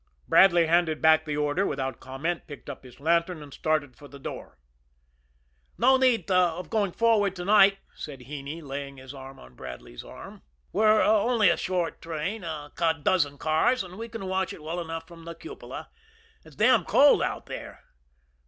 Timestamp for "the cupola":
15.23-15.91